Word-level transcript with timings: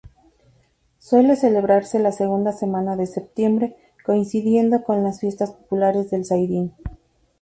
Suele 0.97 1.35
celebrarse 1.35 1.99
la 1.99 2.11
segunda 2.11 2.53
semana 2.53 2.95
de 2.95 3.05
septiembre 3.05 3.75
coincidiendo 4.03 4.83
con 4.83 5.03
las 5.03 5.19
fiestas 5.19 5.51
populares 5.51 6.09
del 6.09 6.25
Zaidín. 6.25 6.73